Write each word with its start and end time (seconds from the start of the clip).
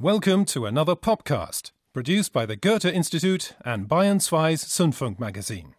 Welcome 0.00 0.44
to 0.46 0.66
another 0.66 0.96
podcast, 0.96 1.70
produced 1.92 2.32
by 2.32 2.46
the 2.46 2.56
Goethe 2.56 2.84
Institute 2.84 3.54
and 3.64 3.88
Bayern 3.88 4.16
2's 4.16 4.64
Zündfunk 4.64 5.20
magazine. 5.20 5.76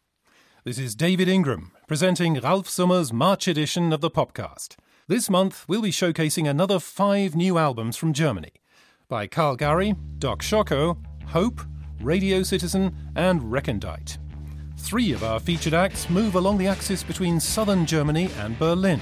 This 0.64 0.80
is 0.80 0.96
David 0.96 1.28
Ingram, 1.28 1.74
presenting 1.86 2.40
Ralf 2.40 2.70
Summer's 2.70 3.12
March 3.12 3.46
edition 3.50 3.92
of 3.92 4.00
the 4.00 4.10
podcast. 4.10 4.78
This 5.10 5.30
month, 5.30 5.66
we'll 5.68 5.82
be 5.82 5.92
showcasing 5.92 6.50
another 6.50 6.80
five 6.80 7.36
new 7.36 7.58
albums 7.58 7.98
from 7.98 8.14
Germany 8.14 8.54
by 9.10 9.28
Carl 9.28 9.58
Gari, 9.58 9.98
Doc 10.18 10.42
Schoko, 10.42 10.98
Hope, 11.26 11.60
Radio 12.00 12.42
Citizen, 12.42 12.96
and 13.18 13.52
Recondite. 13.52 14.18
Three 14.78 15.12
of 15.12 15.26
our 15.26 15.42
featured 15.42 15.74
acts 15.74 16.10
move 16.10 16.36
along 16.36 16.58
the 16.58 16.68
axis 16.68 17.04
between 17.04 17.42
southern 17.42 17.86
Germany 17.86 18.30
and 18.38 18.58
Berlin. 18.58 19.02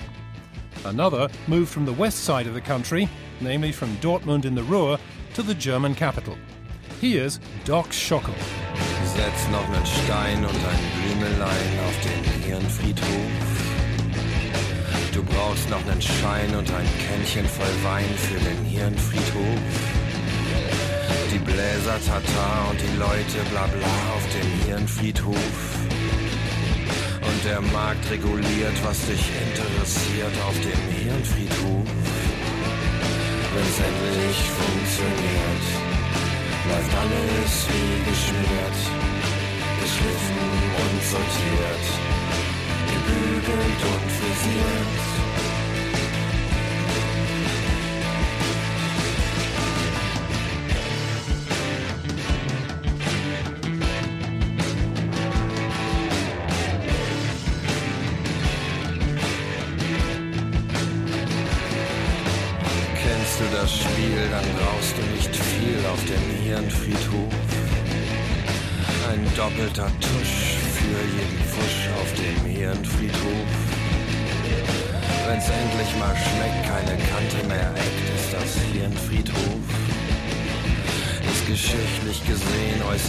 Another 0.85 1.29
moved 1.47 1.69
from 1.69 1.85
the 1.85 1.93
west 1.93 2.25
side 2.25 2.45
of 2.45 2.53
the 2.53 2.61
country, 2.61 3.07
namely 3.39 3.71
from 3.71 3.95
Dortmund 3.97 4.45
in 4.45 4.55
the 4.55 4.63
Ruhr, 4.63 4.99
to 5.33 5.41
the 5.41 5.53
German 5.55 5.95
capital. 5.95 6.37
Here's 6.99 7.39
Doc 7.65 7.87
Schoko. 7.91 8.33
Setz 9.05 9.47
noch 9.49 9.69
nen 9.69 9.85
Stein 9.85 10.43
und 10.43 10.55
ein 10.55 10.79
Blümelein 10.95 11.79
auf 11.85 11.95
den 12.01 12.23
Hirnfriedhof. 12.43 13.63
Du 15.13 15.23
brauchst 15.23 15.69
noch 15.69 15.83
nen 15.85 16.01
Schein 16.01 16.55
und 16.55 16.71
ein 16.71 16.87
Kännchen 17.07 17.45
voll 17.45 17.83
Wein 17.83 18.09
für 18.15 18.39
den 18.39 18.65
Hirnfriedhof. 18.65 20.03
Die 21.33 21.39
Bläser 21.39 21.99
Tata 22.05 22.69
und 22.69 22.79
die 22.79 22.97
Leute 22.97 23.49
bla 23.51 23.67
bla 23.67 23.87
auf 24.15 24.25
dem 24.33 24.67
Hirnfriedhof. 24.67 26.02
Der 27.43 27.59
Markt 27.59 28.09
reguliert, 28.09 28.77
was 28.85 29.05
dich 29.05 29.19
interessiert 29.19 30.31
auf 30.47 30.55
dem 30.61 30.81
Hirnfriedhof. 30.95 31.87
Wenn's 33.53 33.79
endlich 33.83 34.37
funktioniert, 34.59 35.65
läuft 36.69 36.93
alles 37.03 37.67
wie 37.67 38.09
geschmiert, 38.09 38.79
geschliffen 39.81 40.39
und 40.83 41.03
sortiert, 41.03 41.85
gebügelt 42.87 43.81
und 43.91 44.11
frisiert. 44.17 45.52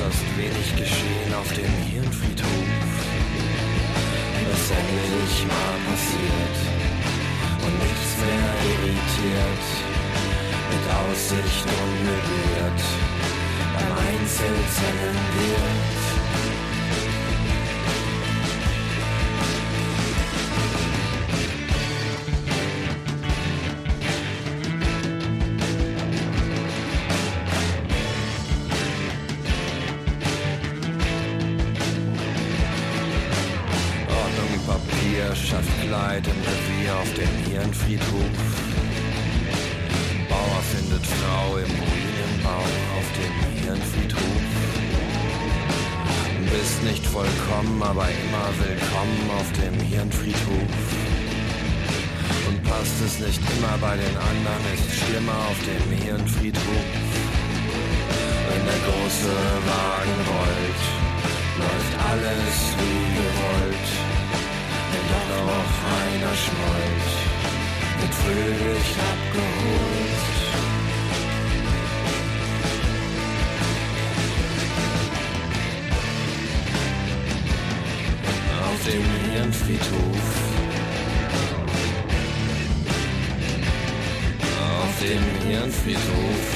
Äußerst 0.05 0.37
wenig 0.37 0.77
geschehen 0.77 1.35
auf 1.35 1.51
dem 1.53 1.73
Hirnfriedhof. 1.91 2.49
Wenn's 4.35 4.71
endlich 4.71 5.47
mal 5.47 5.77
passiert 5.89 6.57
und 7.65 7.75
nichts 7.83 8.11
mehr 8.21 8.51
irritiert, 8.71 9.65
mit 10.71 10.85
Aussicht 11.01 11.67
und 11.83 11.95
möbliert, 12.05 12.81
beim 13.75 13.93
Einzelzellen 14.07 15.19
wird. 15.37 16.04
Den 54.15 54.21
anderen, 54.21 54.75
ist 54.75 54.91
schlimmer 55.01 55.39
auf 55.51 55.59
dem 55.65 55.91
Hirnfriedhof. 55.99 56.91
Wenn 58.49 58.65
der 58.67 58.81
große 58.87 59.35
Wagen 59.71 60.19
rollt, 60.31 60.83
läuft 61.59 61.95
alles 62.11 62.57
wie 62.79 63.05
gewollt. 63.19 63.89
Wenn 64.91 65.07
doch 65.11 65.29
noch 65.37 65.73
einer 66.01 66.35
schmollt, 66.43 67.11
wird 68.01 68.15
fröhlich 68.23 68.91
abgeholt. 69.11 70.23
Auf 78.67 78.81
dem 78.85 79.33
Hirnfriedhof. 79.33 80.54
Dem 85.05 85.21
Hirnfriedhof. 85.47 86.47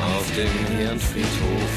Auf 0.00 0.36
dem 0.36 0.76
Hirnfriedhof. 0.76 1.72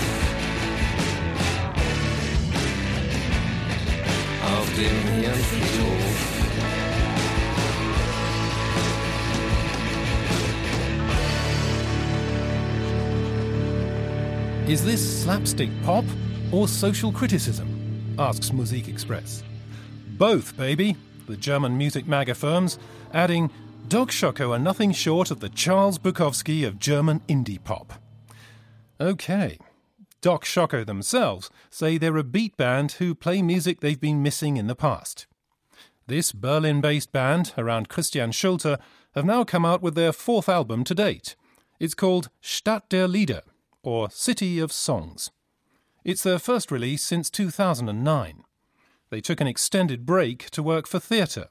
Auf 4.45 4.69
dem 4.75 4.97
Hirnfriedhof. 5.19 6.37
Is 14.67 14.85
this 14.85 15.23
slapstick 15.23 15.71
pop 15.83 16.05
or 16.51 16.67
social 16.67 17.11
criticism? 17.11 17.65
asks 18.19 18.51
Musikexpress. 18.53 19.43
Both, 20.19 20.55
baby, 20.55 20.95
the 21.27 21.37
German 21.37 21.77
music 21.77 22.07
mag 22.07 22.29
affirms, 22.29 22.79
adding, 23.13 23.51
Doc 23.87 24.09
Schoko 24.09 24.51
are 24.51 24.59
nothing 24.59 24.91
short 24.91 25.31
of 25.31 25.39
the 25.39 25.49
Charles 25.49 25.99
Bukowski 25.99 26.67
of 26.67 26.79
German 26.79 27.21
indie 27.29 27.63
pop. 27.63 27.93
Okay. 28.99 29.59
Doc 30.21 30.43
Schoko 30.43 30.85
themselves 30.85 31.49
say 31.69 31.97
they're 31.97 32.17
a 32.17 32.23
beat 32.23 32.57
band 32.57 32.93
who 32.93 33.13
play 33.13 33.41
music 33.41 33.79
they've 33.79 33.99
been 33.99 34.23
missing 34.23 34.57
in 34.57 34.67
the 34.67 34.75
past. 34.75 35.27
This 36.07 36.31
Berlin 36.31 36.81
based 36.81 37.11
band, 37.11 37.53
around 37.57 37.89
Christian 37.89 38.31
Schulte, 38.31 38.79
have 39.13 39.25
now 39.25 39.43
come 39.43 39.65
out 39.65 39.81
with 39.81 39.95
their 39.95 40.11
fourth 40.11 40.49
album 40.49 40.83
to 40.85 40.95
date. 40.95 41.35
It's 41.79 41.93
called 41.93 42.29
Stadt 42.41 42.89
der 42.89 43.07
Lieder, 43.07 43.43
or 43.83 44.09
City 44.09 44.59
of 44.59 44.71
Songs. 44.71 45.31
It's 46.03 46.23
their 46.23 46.39
first 46.39 46.71
release 46.71 47.03
since 47.03 47.29
2009. 47.29 48.43
They 49.09 49.21
took 49.21 49.39
an 49.41 49.47
extended 49.47 50.05
break 50.05 50.49
to 50.51 50.63
work 50.63 50.87
for 50.87 50.99
theatre, 50.99 51.47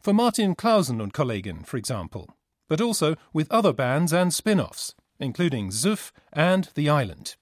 for 0.00 0.12
Martin 0.12 0.54
Clausen 0.54 1.00
und 1.00 1.12
Kollegen, 1.12 1.64
for 1.64 1.76
example, 1.76 2.36
but 2.68 2.80
also 2.80 3.16
with 3.32 3.50
other 3.50 3.72
bands 3.72 4.12
and 4.12 4.32
spin 4.32 4.60
offs, 4.60 4.94
including 5.18 5.70
Zuf 5.70 6.12
and 6.32 6.68
The 6.74 6.88
Island. 6.88 7.36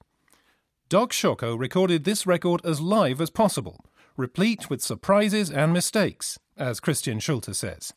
Doc 0.88 1.12
Schoko 1.12 1.58
recorded 1.58 2.04
this 2.04 2.26
record 2.26 2.64
as 2.64 2.80
live 2.80 3.20
as 3.20 3.30
possible, 3.30 3.84
replete 4.16 4.70
with 4.70 4.82
surprises 4.82 5.50
and 5.50 5.72
mistakes, 5.72 6.38
as 6.56 6.80
Christian 6.80 7.19
Schulte 7.19 7.54
says. 7.54 7.92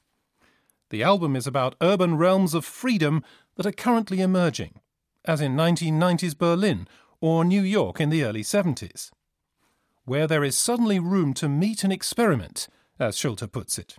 The 0.89 1.03
album 1.03 1.35
is 1.35 1.45
about 1.45 1.75
urban 1.81 2.17
realms 2.17 2.53
of 2.53 2.65
freedom 2.65 3.23
that 3.55 3.65
are 3.65 3.71
currently 3.71 4.21
emerging, 4.21 4.79
as 5.23 5.39
in 5.39 5.55
1990s 5.55 6.37
Berlin 6.37 6.87
or 7.21 7.45
New 7.45 7.61
York 7.61 8.01
in 8.01 8.09
the 8.09 8.23
early 8.23 8.41
70s, 8.41 9.11
where 10.09 10.25
there 10.25 10.43
is 10.43 10.57
suddenly 10.57 10.97
room 10.99 11.35
to 11.35 11.47
meet 11.47 11.83
and 11.83 11.93
experiment, 11.93 12.67
as 12.99 13.15
Schulte 13.15 13.51
puts 13.51 13.77
it. 13.77 13.95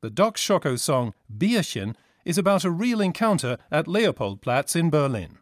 The 0.00 0.08
Doc 0.08 0.38
Schoko 0.38 0.78
song 0.78 1.12
Bierchen 1.30 1.94
is 2.24 2.38
about 2.38 2.64
a 2.64 2.70
real 2.70 3.02
encounter 3.02 3.58
at 3.70 3.86
Leopoldplatz 3.86 4.74
in 4.74 4.88
Berlin. 4.88 5.36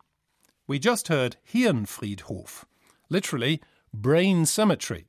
We 0.66 0.80
just 0.80 1.06
heard 1.06 1.36
Hirnfriedhof, 1.52 2.64
literally 3.08 3.62
brain 3.94 4.46
cemetery, 4.46 5.06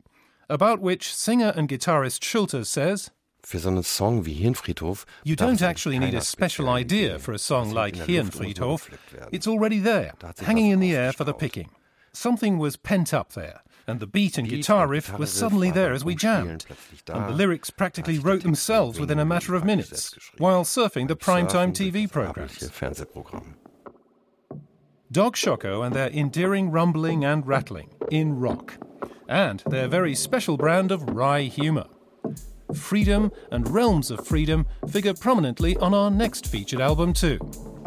about 0.48 0.82
which 0.82 1.16
singer 1.16 1.52
and 1.56 1.68
guitarist 1.68 2.24
Schulte 2.24 2.64
says, 2.64 3.10
Für 3.42 3.58
so 3.58 3.70
einen 3.70 3.84
Song 3.84 4.24
wie 4.24 4.36
Hirnfriedhof. 4.36 5.06
You 5.24 5.36
don't 5.36 5.64
actually 5.64 5.98
need 5.98 6.14
a 6.14 6.22
special 6.22 6.70
idea 6.70 7.18
for 7.18 7.32
a 7.34 7.40
song 7.40 7.72
like 7.72 7.96
Hirnfriedhof. 7.96 8.88
It's 9.32 9.48
already 9.48 9.80
there, 9.80 10.14
hanging 10.40 10.70
in 10.70 10.80
the 10.80 10.96
air 10.96 11.12
for 11.12 11.24
the 11.24 11.34
picking. 11.34 11.72
Something 12.14 12.58
was 12.58 12.76
pent 12.76 13.14
up 13.14 13.34
there, 13.34 13.62
and 13.90 14.00
the 14.00 14.08
beat 14.08 14.38
and 14.38 14.48
guitar 14.48 14.88
riff 14.88 15.18
was 15.18 15.32
suddenly 15.32 15.72
there 15.72 15.92
as 15.94 16.06
we 16.06 16.16
jammed. 16.16 16.66
And 17.12 17.26
the 17.30 17.34
lyrics 17.34 17.70
practically 17.70 18.20
wrote 18.20 18.44
themselves 18.44 19.00
within 19.00 19.20
a 19.20 19.26
matter 19.26 19.56
of 19.56 19.66
minutes, 19.66 20.14
while 20.38 20.64
surfing 20.64 21.08
the 21.08 21.16
primetime 21.16 21.74
TV 21.74 22.10
programs. 22.10 22.60
Doc 25.12 25.36
Schoko 25.36 25.84
and 25.86 25.96
their 25.96 26.10
endearing 26.10 26.70
rumbling 26.70 27.26
and 27.26 27.46
rattling 27.48 27.90
in 28.12 28.40
rock, 28.40 28.78
and 29.28 29.64
their 29.66 29.88
very 29.88 30.14
special 30.14 30.56
brand 30.56 30.92
of 30.92 31.10
wry 31.10 31.42
humour. 31.42 31.88
Freedom 32.76 33.32
and 33.52 33.68
Realms 33.68 34.12
of 34.12 34.28
Freedom 34.28 34.68
figure 34.88 35.16
prominently 35.16 35.76
on 35.78 35.96
our 35.96 36.12
next 36.12 36.46
featured 36.46 36.80
album, 36.80 37.14
too. 37.14 37.40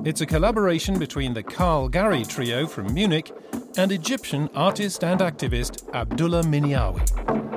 It's 0.05 0.21
a 0.21 0.27
collaboration 0.27 0.99
between 0.99 1.33
the 1.33 1.45
Carl 1.45 1.89
Gari 1.89 2.27
trio 2.27 2.67
from 2.67 2.93
Munich 2.93 3.31
and 3.77 3.93
Egyptian 3.93 4.51
artist 4.53 5.05
and 5.05 5.21
activist 5.21 5.89
Abdullah 5.95 6.43
Miniawy. 6.43 7.52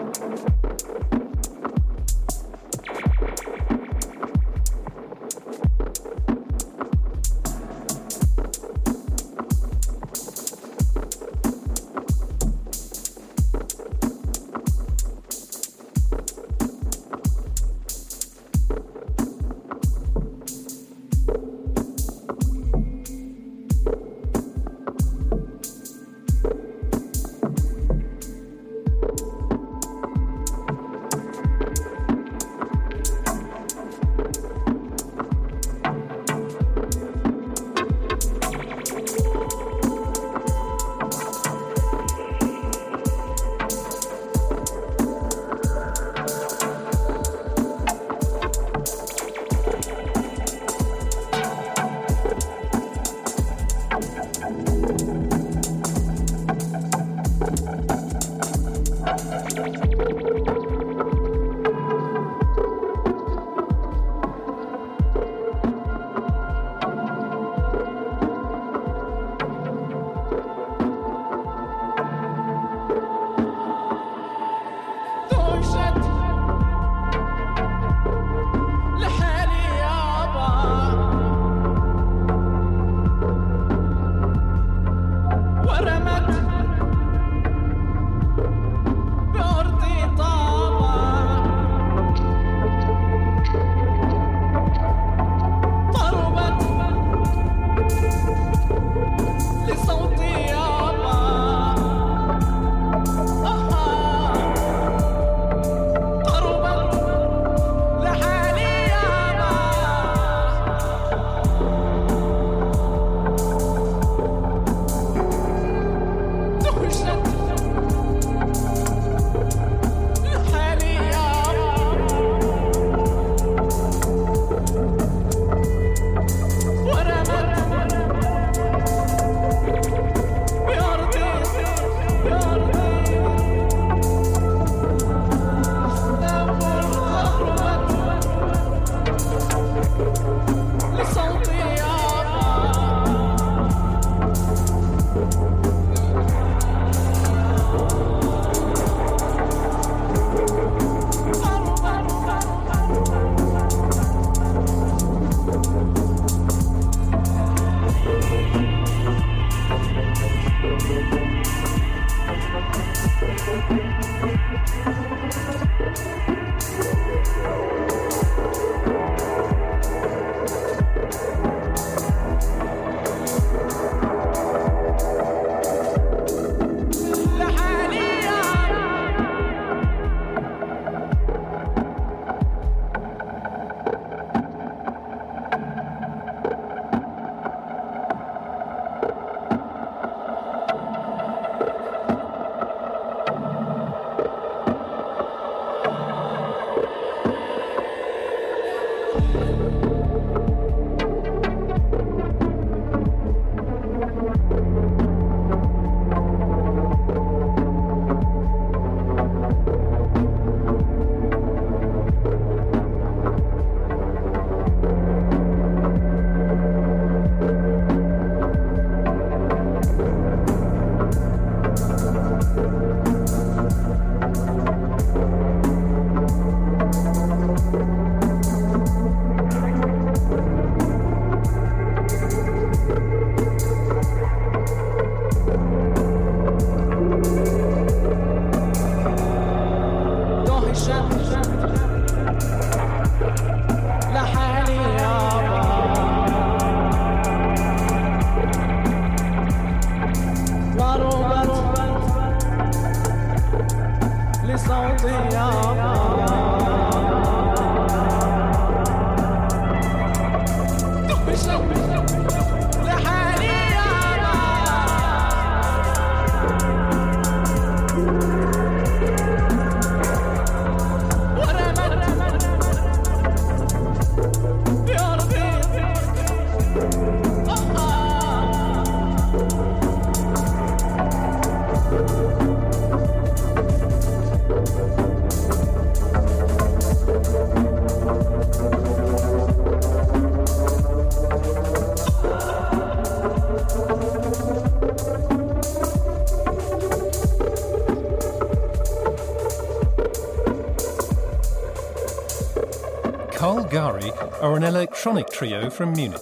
Are 304.46 304.56
an 304.56 304.64
electronic 304.64 305.32
trio 305.32 305.72
from 305.72 305.94
Munich. 305.94 306.22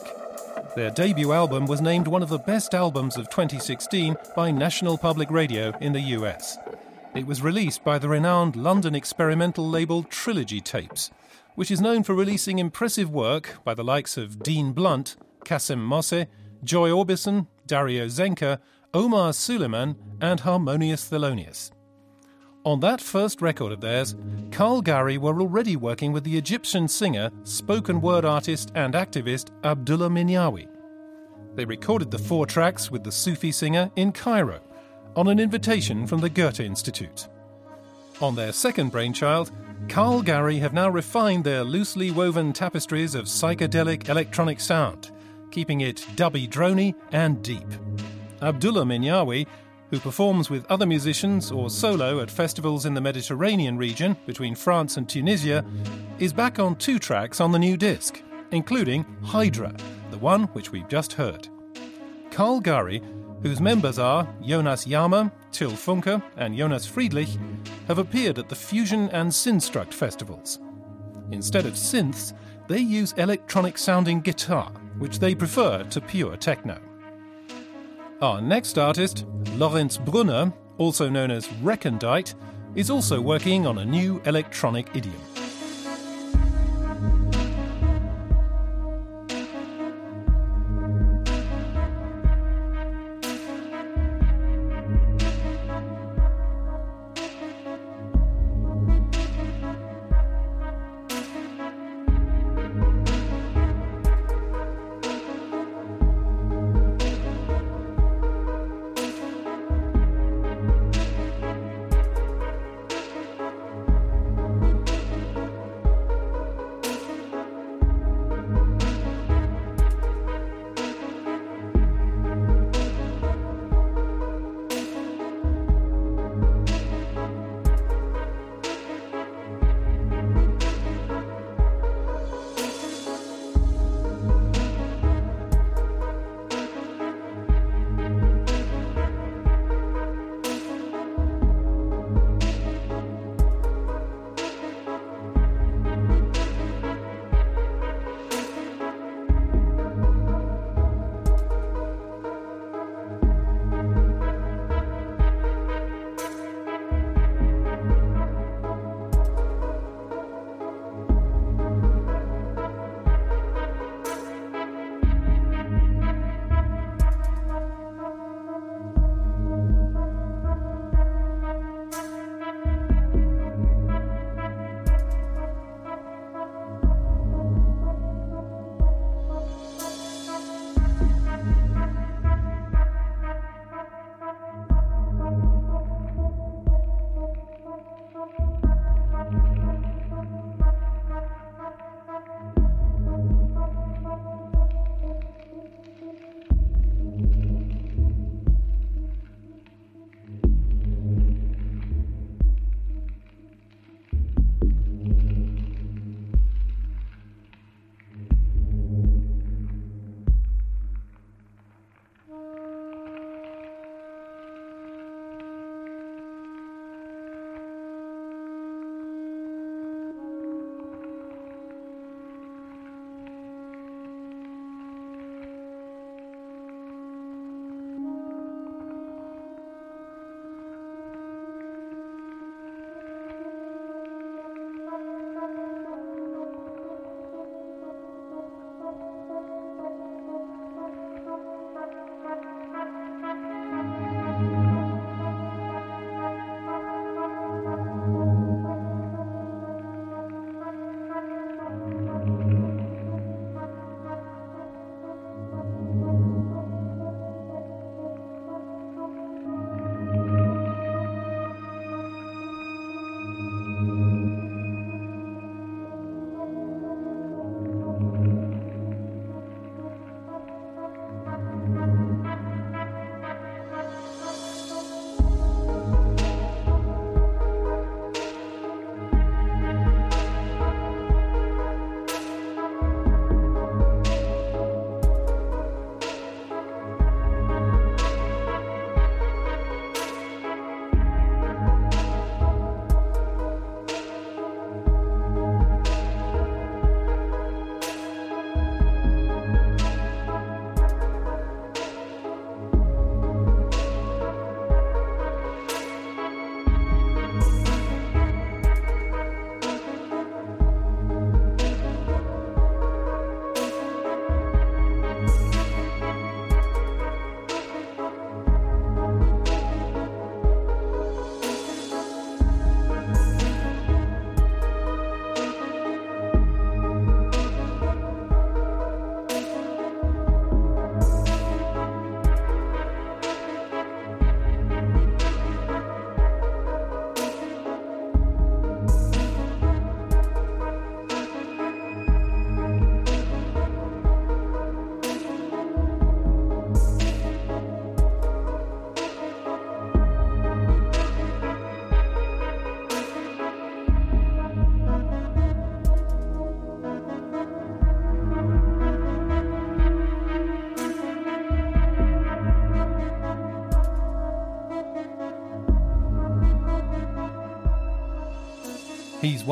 Their 0.77 0.91
debut 0.91 1.33
album 1.33 1.65
was 1.65 1.81
named 1.81 2.07
one 2.07 2.23
of 2.23 2.29
the 2.29 2.39
best 2.39 2.73
albums 2.73 3.17
of 3.17 3.29
2016 3.29 4.15
by 4.33 4.49
National 4.49 4.97
Public 4.97 5.29
Radio 5.29 5.77
in 5.81 5.91
the 5.91 5.99
US. 5.99 6.57
It 7.13 7.27
was 7.27 7.41
released 7.41 7.83
by 7.83 7.99
the 7.99 8.07
renowned 8.07 8.55
London 8.55 8.95
experimental 8.95 9.69
label 9.69 10.03
Trilogy 10.03 10.61
Tapes, 10.61 11.11
which 11.55 11.69
is 11.69 11.81
known 11.81 12.01
for 12.01 12.15
releasing 12.15 12.59
impressive 12.59 13.09
work 13.09 13.57
by 13.65 13.73
the 13.73 13.83
likes 13.83 14.15
of 14.15 14.41
Dean 14.41 14.71
Blunt, 14.71 15.17
Kassem 15.43 15.79
Mosse, 15.79 16.27
Joy 16.63 16.91
Orbison, 16.91 17.47
Dario 17.67 18.05
Zenker, 18.05 18.59
Omar 18.93 19.33
Souleyman, 19.33 19.97
and 20.21 20.39
Harmonious 20.39 21.09
Thelonious. 21.09 21.71
On 22.65 22.79
that 22.79 23.01
first 23.01 23.41
record 23.41 23.73
of 23.73 23.81
theirs, 23.81 24.15
Carl 24.51 24.81
Gari 24.81 25.17
were 25.17 25.41
already 25.41 25.75
working 25.75 26.13
with 26.13 26.23
the 26.23 26.37
Egyptian 26.37 26.87
singer, 26.87 27.29
spoken 27.43 27.99
word 27.99 28.23
artist, 28.23 28.71
and 28.73 28.93
activist 28.93 29.49
Abdullah 29.65 30.07
Miniawy. 30.07 30.69
They 31.55 31.65
recorded 31.65 32.09
the 32.09 32.19
four 32.19 32.45
tracks 32.45 32.89
with 32.89 33.03
the 33.03 33.11
Sufi 33.11 33.51
singer 33.51 33.91
in 33.97 34.13
Cairo 34.13 34.61
on 35.17 35.27
an 35.27 35.39
invitation 35.39 36.07
from 36.07 36.21
the 36.21 36.29
Goethe 36.29 36.61
Institute. 36.61 37.27
On 38.21 38.33
their 38.33 38.53
second 38.53 38.91
brainchild, 38.91 39.51
Carl 39.89 40.23
Gari 40.23 40.59
have 40.59 40.73
now 40.73 40.87
refined 40.89 41.43
their 41.43 41.65
loosely 41.65 42.11
woven 42.11 42.53
tapestries 42.53 43.13
of 43.13 43.25
psychedelic 43.25 44.07
electronic 44.07 44.61
sound, 44.61 45.11
keeping 45.51 45.81
it 45.81 45.97
dubby 46.15 46.49
drony 46.49 46.95
and 47.11 47.43
deep. 47.43 47.67
Abdullah 48.41 48.85
Miniawy 48.85 49.47
who 49.93 49.99
performs 49.99 50.49
with 50.49 50.65
other 50.71 50.87
musicians 50.87 51.51
or 51.51 51.69
solo 51.69 52.19
at 52.19 52.31
festivals 52.31 52.87
in 52.87 52.95
the 52.95 52.99
Mediterranean 52.99 53.77
region 53.77 54.17
between 54.25 54.55
France 54.55 54.97
and 54.97 55.07
Tunisia, 55.07 55.63
is 56.17 56.33
back 56.33 56.57
on 56.57 56.75
two 56.77 56.97
tracks 56.97 57.39
on 57.39 57.51
the 57.51 57.59
new 57.59 57.77
disc, 57.77 58.19
including 58.49 59.05
Hydra, 59.21 59.71
the 60.09 60.17
one 60.17 60.45
which 60.45 60.71
we've 60.71 60.87
just 60.87 61.13
heard. 61.13 61.47
Carl 62.31 62.59
Gari, 62.59 63.03
whose 63.43 63.61
members 63.61 63.99
are 63.99 64.27
Jonas 64.41 64.87
Yama, 64.87 65.31
Till 65.51 65.73
Funke, 65.73 66.23
and 66.37 66.57
Jonas 66.57 66.87
Friedlich, 66.89 67.37
have 67.87 67.99
appeared 67.99 68.39
at 68.39 68.49
the 68.49 68.55
Fusion 68.55 69.11
and 69.11 69.29
Synstruct 69.29 69.93
festivals. 69.93 70.57
Instead 71.29 71.67
of 71.67 71.73
synths, 71.73 72.33
they 72.67 72.79
use 72.79 73.13
electronic 73.17 73.77
sounding 73.77 74.21
guitar, 74.21 74.71
which 74.97 75.19
they 75.19 75.35
prefer 75.35 75.83
to 75.83 76.01
pure 76.01 76.35
techno. 76.35 76.81
Our 78.23 78.39
next 78.39 78.77
artist, 78.77 79.25
Lorenz 79.57 79.97
Brunner, 79.97 80.53
also 80.77 81.09
known 81.09 81.29
as 81.29 81.45
Recondite, 81.61 82.35
is 82.73 82.89
also 82.89 83.19
working 83.19 83.67
on 83.67 83.79
a 83.79 83.85
new 83.85 84.21
electronic 84.23 84.87
idiom. 84.95 85.32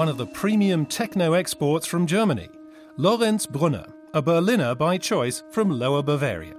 One 0.01 0.10
of 0.10 0.17
the 0.17 0.25
premium 0.25 0.84
techno 0.84 1.34
exports 1.34 1.86
from 1.86 2.08
Germany, 2.08 2.50
Lorenz 2.98 3.46
Brunner, 3.46 3.86
a 4.15 4.20
Berliner 4.20 4.74
by 4.74 4.98
choice 4.98 5.43
from 5.51 5.70
Lower 5.70 6.01
Bavaria. 6.01 6.55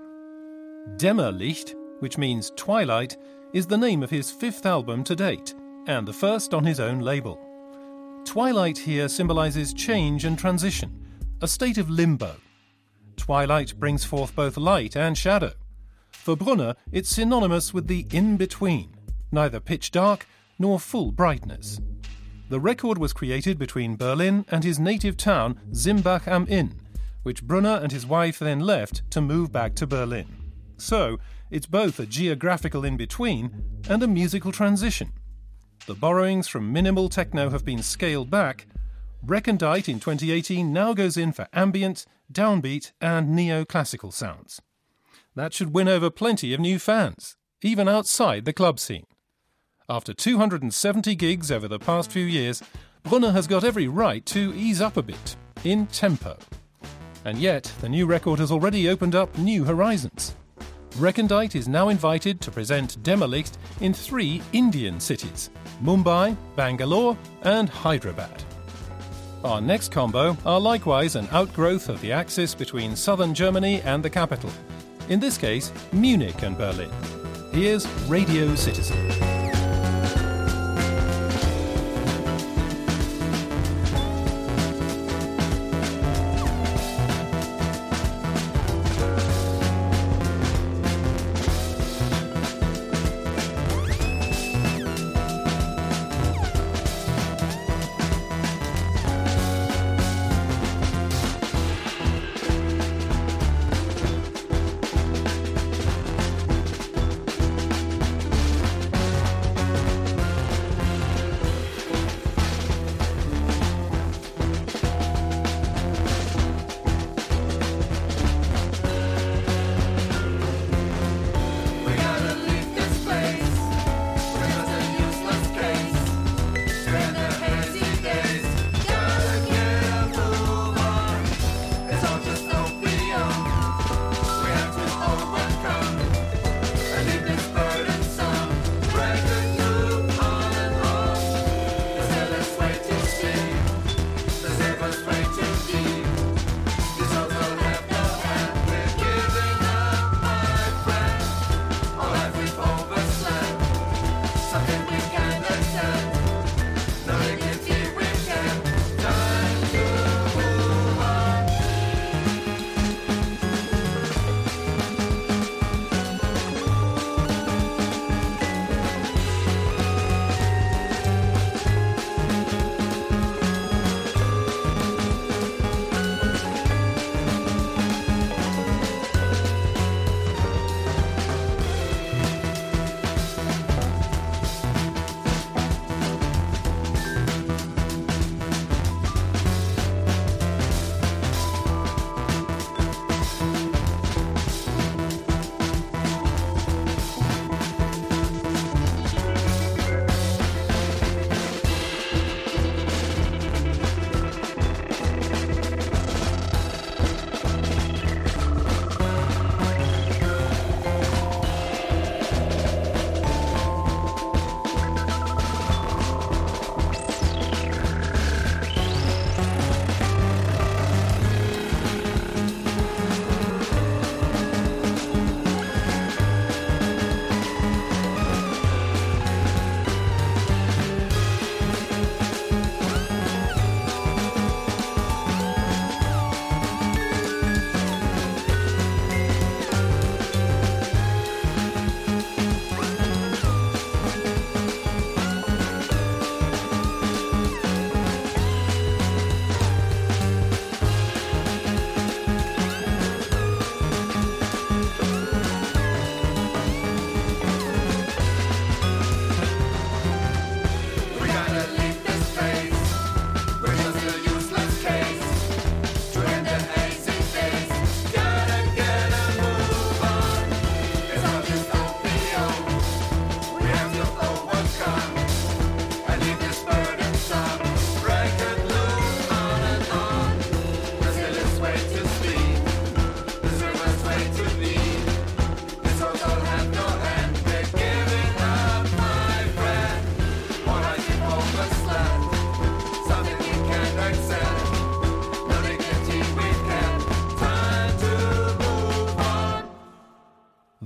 Dämmerlicht, 0.90 1.74
which 1.98 2.16
means 2.16 2.52
twilight, 2.54 3.16
is 3.52 3.66
the 3.66 3.76
name 3.76 4.00
of 4.04 4.10
his 4.10 4.30
fifth 4.30 4.64
album 4.64 5.02
to 5.02 5.16
date, 5.16 5.54
and 5.88 6.06
the 6.06 6.12
first 6.12 6.54
on 6.54 6.62
his 6.62 6.78
own 6.78 7.00
label. 7.00 7.36
Twilight 8.24 8.78
here 8.78 9.08
symbolizes 9.08 9.74
change 9.74 10.24
and 10.24 10.38
transition, 10.38 11.04
a 11.40 11.48
state 11.48 11.78
of 11.78 11.90
limbo. 11.90 12.36
Twilight 13.16 13.74
brings 13.76 14.04
forth 14.04 14.36
both 14.36 14.56
light 14.56 14.96
and 14.96 15.18
shadow. 15.18 15.50
For 16.12 16.36
Brunner, 16.36 16.76
it's 16.92 17.10
synonymous 17.10 17.74
with 17.74 17.88
the 17.88 18.06
in 18.12 18.36
between, 18.36 18.94
neither 19.32 19.58
pitch 19.58 19.90
dark 19.90 20.28
nor 20.60 20.78
full 20.78 21.10
brightness. 21.10 21.80
The 22.52 22.60
record 22.60 22.98
was 22.98 23.14
created 23.14 23.58
between 23.58 23.96
Berlin 23.96 24.44
and 24.50 24.62
his 24.62 24.78
native 24.78 25.16
town, 25.16 25.58
Simbach 25.70 26.28
am 26.28 26.44
Inn, 26.50 26.74
which 27.22 27.42
Brunner 27.42 27.80
and 27.82 27.90
his 27.90 28.04
wife 28.04 28.38
then 28.38 28.60
left 28.60 29.10
to 29.12 29.22
move 29.22 29.50
back 29.50 29.74
to 29.76 29.86
Berlin. 29.86 30.26
So, 30.76 31.18
it's 31.50 31.64
both 31.64 31.98
a 31.98 32.04
geographical 32.04 32.84
in 32.84 32.98
between 32.98 33.80
and 33.88 34.02
a 34.02 34.06
musical 34.06 34.52
transition. 34.52 35.14
The 35.86 35.94
borrowings 35.94 36.46
from 36.46 36.70
minimal 36.70 37.08
techno 37.08 37.48
have 37.48 37.64
been 37.64 37.82
scaled 37.82 38.28
back. 38.28 38.66
Recondite 39.24 39.88
in 39.88 39.98
2018 39.98 40.70
now 40.74 40.92
goes 40.92 41.16
in 41.16 41.32
for 41.32 41.48
ambient, 41.54 42.04
downbeat, 42.30 42.92
and 43.00 43.30
neoclassical 43.30 44.12
sounds. 44.12 44.60
That 45.34 45.54
should 45.54 45.72
win 45.72 45.88
over 45.88 46.10
plenty 46.10 46.52
of 46.52 46.60
new 46.60 46.78
fans, 46.78 47.38
even 47.62 47.88
outside 47.88 48.44
the 48.44 48.52
club 48.52 48.78
scene. 48.78 49.06
After 49.92 50.14
270 50.14 51.14
gigs 51.16 51.52
over 51.52 51.68
the 51.68 51.78
past 51.78 52.10
few 52.10 52.24
years, 52.24 52.62
Brunner 53.02 53.32
has 53.32 53.46
got 53.46 53.62
every 53.62 53.88
right 53.88 54.24
to 54.24 54.54
ease 54.54 54.80
up 54.80 54.96
a 54.96 55.02
bit, 55.02 55.36
in 55.64 55.86
tempo. 55.88 56.38
And 57.26 57.36
yet, 57.36 57.70
the 57.82 57.90
new 57.90 58.06
record 58.06 58.38
has 58.38 58.50
already 58.50 58.88
opened 58.88 59.14
up 59.14 59.36
new 59.36 59.64
horizons. 59.64 60.34
Recondite 60.96 61.54
is 61.54 61.68
now 61.68 61.90
invited 61.90 62.40
to 62.40 62.50
present 62.50 63.02
Dämmerlicht 63.02 63.58
in 63.82 63.92
three 63.92 64.40
Indian 64.54 64.98
cities 64.98 65.50
Mumbai, 65.82 66.38
Bangalore, 66.56 67.18
and 67.42 67.68
Hyderabad. 67.68 68.42
Our 69.44 69.60
next 69.60 69.92
combo 69.92 70.38
are 70.46 70.58
likewise 70.58 71.16
an 71.16 71.28
outgrowth 71.32 71.90
of 71.90 72.00
the 72.00 72.12
axis 72.12 72.54
between 72.54 72.96
southern 72.96 73.34
Germany 73.34 73.82
and 73.82 74.02
the 74.02 74.08
capital, 74.08 74.50
in 75.10 75.20
this 75.20 75.36
case, 75.36 75.70
Munich 75.92 76.42
and 76.42 76.56
Berlin. 76.56 76.90
Here's 77.52 77.86
Radio 78.08 78.54
Citizen. 78.54 79.31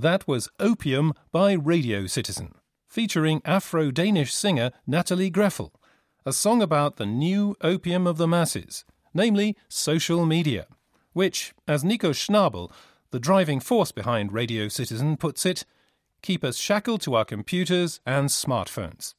That 0.07 0.25
was 0.25 0.47
Opium 0.57 1.11
by 1.33 1.51
Radio 1.51 2.05
Citizen, 2.07 2.55
featuring 2.87 3.41
Afro 3.43 3.91
Danish 3.91 4.33
singer 4.33 4.71
Natalie 4.87 5.29
Greffel, 5.29 5.71
a 6.25 6.31
song 6.31 6.61
about 6.61 6.95
the 6.95 7.05
new 7.05 7.57
opium 7.59 8.07
of 8.07 8.15
the 8.15 8.25
masses, 8.25 8.85
namely 9.13 9.57
social 9.67 10.25
media, 10.25 10.67
which, 11.11 11.53
as 11.67 11.83
Nico 11.83 12.11
Schnabel, 12.11 12.71
the 13.11 13.19
driving 13.19 13.59
force 13.59 13.91
behind 13.91 14.31
Radio 14.31 14.69
Citizen, 14.69 15.17
puts 15.17 15.45
it, 15.45 15.65
keep 16.21 16.41
us 16.41 16.55
shackled 16.55 17.01
to 17.01 17.13
our 17.13 17.25
computers 17.25 17.99
and 18.05 18.29
smartphones. 18.29 19.13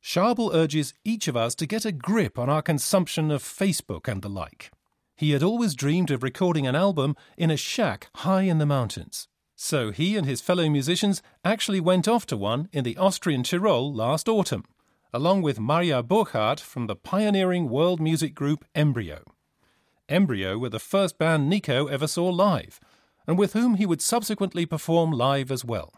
Schnabel 0.00 0.54
urges 0.54 0.94
each 1.04 1.26
of 1.26 1.36
us 1.36 1.56
to 1.56 1.66
get 1.66 1.84
a 1.84 1.90
grip 1.90 2.38
on 2.38 2.48
our 2.48 2.62
consumption 2.62 3.32
of 3.32 3.42
Facebook 3.42 4.06
and 4.06 4.22
the 4.22 4.28
like. 4.28 4.70
He 5.16 5.32
had 5.32 5.42
always 5.42 5.74
dreamed 5.74 6.12
of 6.12 6.22
recording 6.22 6.64
an 6.64 6.76
album 6.76 7.16
in 7.36 7.50
a 7.50 7.56
shack 7.56 8.08
high 8.14 8.42
in 8.42 8.58
the 8.58 8.66
mountains. 8.66 9.26
So 9.58 9.90
he 9.90 10.16
and 10.16 10.26
his 10.26 10.42
fellow 10.42 10.68
musicians 10.68 11.22
actually 11.42 11.80
went 11.80 12.06
off 12.06 12.26
to 12.26 12.36
one 12.36 12.68
in 12.72 12.84
the 12.84 12.98
Austrian 12.98 13.42
Tyrol 13.42 13.92
last 13.92 14.28
autumn, 14.28 14.64
along 15.14 15.40
with 15.40 15.58
Marja 15.58 16.06
Burchard 16.06 16.60
from 16.60 16.86
the 16.86 16.94
pioneering 16.94 17.70
world 17.70 17.98
music 17.98 18.34
group 18.34 18.66
Embryo. 18.74 19.24
Embryo 20.10 20.58
were 20.58 20.68
the 20.68 20.78
first 20.78 21.16
band 21.16 21.48
Nico 21.48 21.86
ever 21.86 22.06
saw 22.06 22.28
live, 22.28 22.78
and 23.26 23.38
with 23.38 23.54
whom 23.54 23.76
he 23.76 23.86
would 23.86 24.02
subsequently 24.02 24.66
perform 24.66 25.10
live 25.10 25.50
as 25.50 25.64
well. 25.64 25.94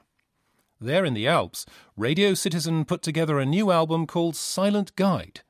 There 0.80 1.04
in 1.04 1.14
the 1.14 1.26
Alps, 1.26 1.66
Radio 1.96 2.34
Citizen 2.34 2.84
put 2.84 3.02
together 3.02 3.40
a 3.40 3.44
new 3.44 3.72
album 3.72 4.06
called 4.06 4.36
Silent 4.36 4.94
Guide, 4.94 5.40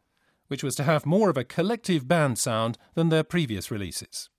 which 0.47 0.65
was 0.65 0.75
to 0.77 0.85
have 0.85 1.05
more 1.05 1.29
of 1.29 1.37
a 1.37 1.45
collective 1.45 2.09
band 2.09 2.39
sound 2.39 2.79
than 2.95 3.11
their 3.11 3.23
previous 3.23 3.71
releases. 3.71 4.31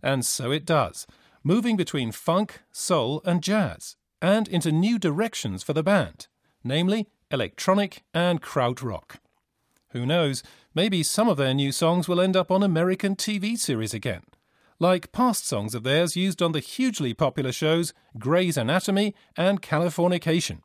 And 0.00 0.24
so 0.24 0.52
it 0.52 0.64
does, 0.64 1.04
moving 1.48 1.78
between 1.78 2.12
funk, 2.12 2.60
soul, 2.70 3.22
and 3.24 3.42
jazz, 3.42 3.96
and 4.20 4.48
into 4.48 4.70
new 4.70 4.98
directions 4.98 5.62
for 5.62 5.72
the 5.72 5.82
band, 5.82 6.26
namely 6.62 7.08
electronic 7.30 8.02
and 8.12 8.42
krautrock. 8.42 9.16
Who 9.92 10.04
knows, 10.04 10.42
maybe 10.74 11.02
some 11.02 11.26
of 11.26 11.38
their 11.38 11.54
new 11.54 11.72
songs 11.72 12.06
will 12.06 12.20
end 12.20 12.36
up 12.36 12.50
on 12.50 12.62
American 12.62 13.16
TV 13.16 13.56
series 13.56 13.94
again, 13.94 14.24
like 14.78 15.10
past 15.10 15.46
songs 15.46 15.74
of 15.74 15.84
theirs 15.84 16.16
used 16.16 16.42
on 16.42 16.52
the 16.52 16.60
hugely 16.60 17.14
popular 17.14 17.50
shows 17.50 17.94
Grey's 18.18 18.58
Anatomy 18.58 19.14
and 19.34 19.62
Californication. 19.62 20.58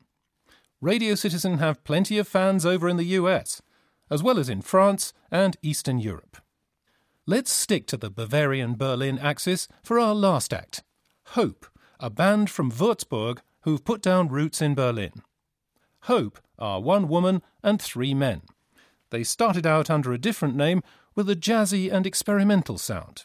Radio 0.82 1.15
Citizen 1.15 1.60
have 1.60 1.86
plenty 1.86 2.17
of 2.17 2.28
fans 2.28 2.65
over 2.65 2.89
in 2.89 2.98
the 2.98 3.15
US, 3.22 3.62
as 4.12 4.22
well 4.22 4.38
as 4.38 4.50
in 4.50 4.62
France 4.62 5.13
and 5.32 5.56
Eastern 5.62 6.00
Europe. 6.00 6.42
Let's 7.25 7.53
stick 7.53 7.88
to 7.88 7.95
the 7.95 8.09
Bavarian 8.09 8.75
Berlin 8.75 9.17
axis 9.17 9.69
for 9.81 9.97
our 9.97 10.13
last 10.13 10.53
act 10.53 10.83
Hope, 11.27 11.65
a 11.97 12.09
band 12.09 12.49
from 12.49 12.69
Würzburg 12.69 13.39
who've 13.62 13.86
put 13.86 14.01
down 14.01 14.27
roots 14.27 14.62
in 14.62 14.75
Berlin. 14.75 15.13
Hope 16.01 16.38
are 16.59 16.81
one 16.81 17.07
woman 17.07 17.41
and 17.63 17.81
three 17.81 18.13
men. 18.13 18.41
They 19.09 19.23
started 19.23 19.65
out 19.65 19.89
under 19.89 20.12
a 20.12 20.17
different 20.17 20.57
name 20.57 20.83
with 21.15 21.29
a 21.29 21.36
jazzy 21.36 21.89
and 21.89 22.05
experimental 22.05 22.77
sound. 22.77 23.23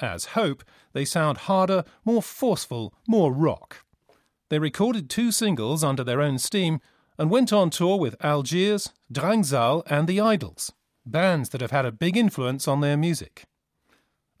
As 0.00 0.34
Hope, 0.34 0.64
they 0.92 1.04
sound 1.04 1.38
harder, 1.38 1.84
more 2.04 2.22
forceful, 2.22 2.92
more 3.06 3.32
rock. 3.32 3.84
They 4.48 4.58
recorded 4.58 5.08
two 5.08 5.30
singles 5.30 5.84
under 5.84 6.02
their 6.02 6.20
own 6.20 6.38
steam 6.38 6.80
and 7.16 7.30
went 7.30 7.52
on 7.52 7.70
tour 7.70 7.98
with 7.98 8.16
Algiers, 8.20 8.92
Drangsal, 9.12 9.84
and 9.86 10.08
The 10.08 10.20
Idols, 10.20 10.72
bands 11.10 11.50
that 11.50 11.60
have 11.60 11.70
had 11.70 11.84
a 11.84 11.92
big 11.92 12.16
influence 12.16 12.68
on 12.68 12.80
their 12.80 12.96
music. 12.96 13.44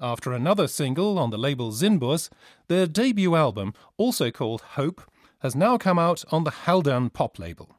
After 0.00 0.32
another 0.32 0.68
single 0.68 1.18
on 1.18 1.30
the 1.30 1.38
label 1.38 1.72
Zinbus, 1.72 2.30
their 2.68 2.86
debut 2.86 3.34
album, 3.34 3.74
also 3.96 4.30
called 4.30 4.60
Hope, 4.60 5.02
has 5.40 5.56
now 5.56 5.76
come 5.76 5.98
out 5.98 6.24
on 6.30 6.44
the 6.44 6.50
Haldern 6.50 7.12
Pop 7.12 7.38
label. 7.38 7.76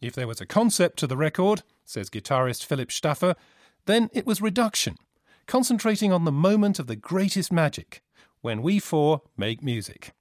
If 0.00 0.14
there 0.14 0.26
was 0.26 0.40
a 0.40 0.46
concept 0.46 0.98
to 1.00 1.06
the 1.06 1.16
record, 1.16 1.62
says 1.84 2.08
guitarist 2.08 2.64
Philip 2.64 2.90
Staffer, 2.90 3.34
then 3.86 4.08
it 4.12 4.26
was 4.26 4.40
reduction, 4.40 4.96
concentrating 5.46 6.12
on 6.12 6.24
the 6.24 6.32
moment 6.32 6.78
of 6.78 6.86
the 6.86 6.96
greatest 6.96 7.52
magic, 7.52 8.02
when 8.40 8.62
we 8.62 8.78
four 8.78 9.22
make 9.36 9.62
music. 9.62 10.12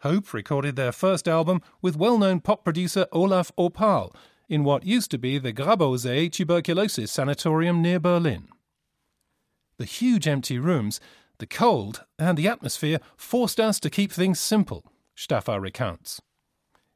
Hope 0.00 0.32
recorded 0.32 0.76
their 0.76 0.92
first 0.92 1.28
album 1.28 1.60
with 1.82 1.96
well 1.96 2.16
known 2.16 2.40
pop 2.40 2.64
producer 2.64 3.06
Olaf 3.12 3.52
Opal 3.58 4.14
in 4.50 4.64
what 4.64 4.84
used 4.84 5.10
to 5.12 5.18
be 5.18 5.38
the 5.38 5.52
Grabowsee 5.52 6.30
tuberculosis 6.30 7.10
sanatorium 7.10 7.80
near 7.80 8.00
Berlin. 8.00 8.48
The 9.78 9.84
huge 9.86 10.28
empty 10.28 10.58
rooms, 10.58 11.00
the 11.38 11.46
cold, 11.46 12.04
and 12.18 12.36
the 12.36 12.48
atmosphere 12.48 12.98
forced 13.16 13.58
us 13.58 13.80
to 13.80 13.88
keep 13.88 14.12
things 14.12 14.38
simple, 14.38 14.84
Staffer 15.14 15.60
recounts. 15.60 16.20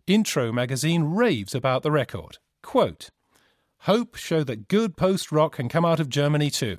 Intro 0.06 0.52
magazine 0.52 1.04
raves 1.04 1.54
about 1.54 1.82
the 1.82 1.92
record. 1.92 2.38
Quote, 2.62 3.10
Hope 3.82 4.16
show 4.16 4.42
that 4.44 4.68
good 4.68 4.96
post 4.96 5.30
rock 5.30 5.56
can 5.56 5.68
come 5.68 5.84
out 5.84 6.00
of 6.00 6.08
Germany 6.08 6.50
too 6.50 6.78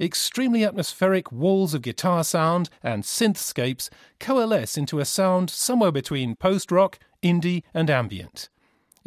extremely 0.00 0.64
atmospheric 0.64 1.30
walls 1.30 1.74
of 1.74 1.82
guitar 1.82 2.24
sound 2.24 2.68
and 2.82 3.04
synthscapes 3.04 3.88
coalesce 4.18 4.76
into 4.76 4.98
a 4.98 5.04
sound 5.04 5.50
somewhere 5.50 5.92
between 5.92 6.36
post 6.36 6.70
rock, 6.70 6.98
indie, 7.22 7.62
and 7.72 7.88
ambient. 7.88 8.48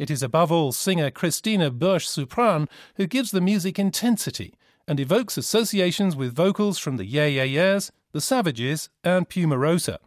It 0.00 0.10
is 0.10 0.22
above 0.22 0.50
all 0.50 0.72
singer 0.72 1.10
Christina 1.10 1.70
Börsch-Supan 1.70 2.70
who 2.94 3.06
gives 3.06 3.32
the 3.32 3.40
music 3.42 3.78
intensity 3.78 4.54
and 4.88 4.98
evokes 4.98 5.36
associations 5.36 6.16
with 6.16 6.34
vocals 6.34 6.78
from 6.78 6.96
the 6.96 7.04
Yeah 7.04 7.26
Yeah 7.26 7.42
Yeahs, 7.42 7.92
the 8.12 8.22
Savages, 8.22 8.88
and 9.04 9.28
Pumarosa. 9.28 9.98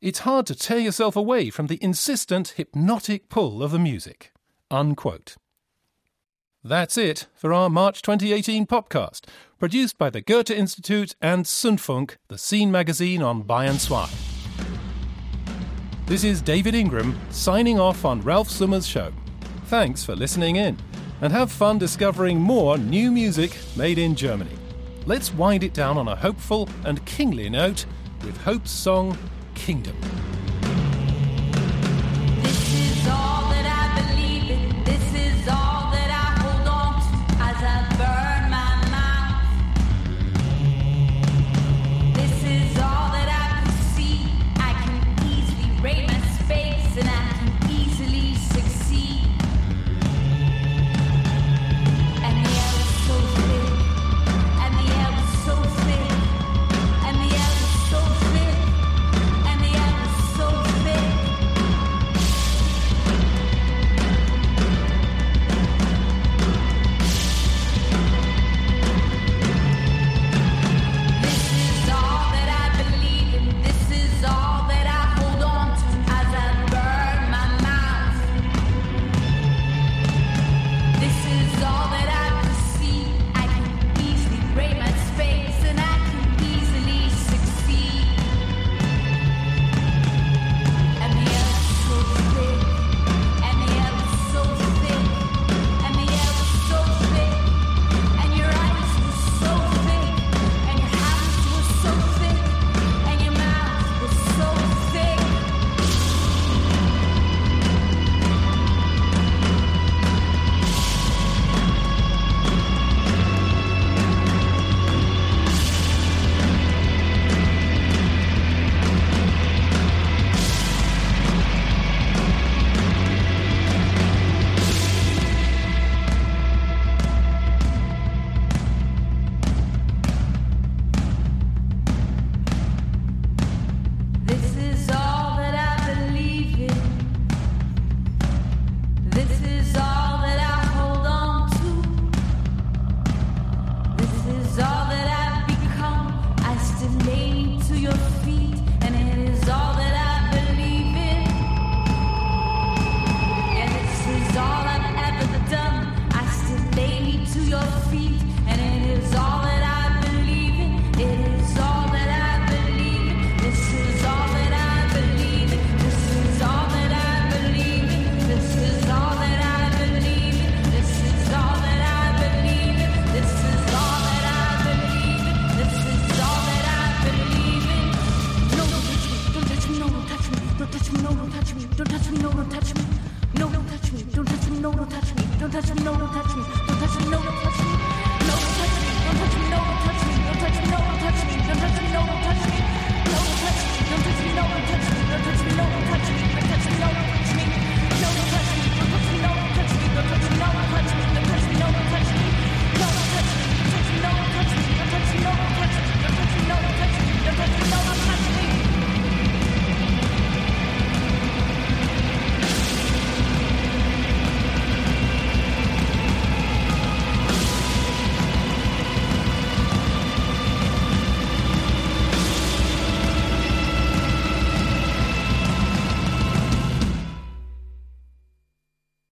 It's 0.00 0.20
hard 0.20 0.46
to 0.46 0.54
tear 0.54 0.78
yourself 0.78 1.14
away 1.14 1.50
from 1.50 1.66
the 1.66 1.78
insistent 1.82 2.54
hypnotic 2.56 3.28
pull 3.28 3.62
of 3.62 3.70
the 3.70 3.78
music. 3.78 4.32
Unquote. 4.70 5.36
That's 6.64 6.96
it 6.96 7.26
for 7.34 7.52
our 7.52 7.68
March 7.68 8.00
2018 8.00 8.66
podcast, 8.66 9.26
produced 9.58 9.98
by 9.98 10.08
the 10.08 10.22
Goethe 10.22 10.50
Institute 10.50 11.14
and 11.20 11.44
Zündfunk, 11.44 12.16
the 12.28 12.38
scene 12.38 12.72
magazine 12.72 13.22
on 13.22 13.44
Bayern 13.44 13.78
2. 13.78 14.27
This 16.08 16.24
is 16.24 16.40
David 16.40 16.74
Ingram 16.74 17.18
signing 17.28 17.78
off 17.78 18.06
on 18.06 18.22
Ralf 18.22 18.48
Summer's 18.48 18.86
show. 18.86 19.12
Thanks 19.66 20.02
for 20.02 20.16
listening 20.16 20.56
in, 20.56 20.78
and 21.20 21.30
have 21.34 21.52
fun 21.52 21.76
discovering 21.76 22.40
more 22.40 22.78
new 22.78 23.12
music 23.12 23.54
made 23.76 23.98
in 23.98 24.14
Germany. 24.14 24.56
Let's 25.04 25.34
wind 25.34 25.64
it 25.64 25.74
down 25.74 25.98
on 25.98 26.08
a 26.08 26.16
hopeful 26.16 26.66
and 26.86 27.04
kingly 27.04 27.50
note 27.50 27.84
with 28.24 28.38
Hope's 28.38 28.70
song 28.70 29.18
Kingdom. 29.54 29.96